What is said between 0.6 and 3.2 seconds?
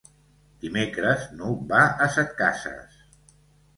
Dimecres n'Hug va a Setcases.